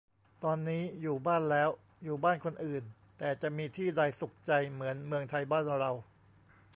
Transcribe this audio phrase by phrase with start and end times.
[0.43, 1.69] ตอนนี้ "อยู่บ้าน" แล้ว
[2.03, 2.83] อยู่บ้านคนอื่น
[3.17, 6.03] แต่จะมีที่ใดสุขใจเหมือนเมืองไทยบ้านเรา~~